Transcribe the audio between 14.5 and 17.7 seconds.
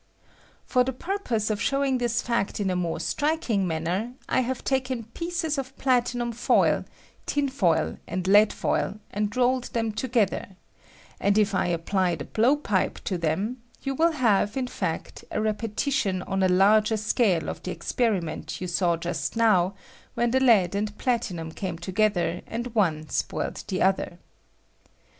in feet, a repetition on a larger scale of the